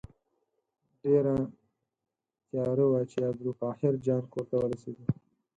[1.01, 1.35] ډېره
[2.49, 5.05] تیاره وه چې عبدالقاهر جان کور ته ورسېدو.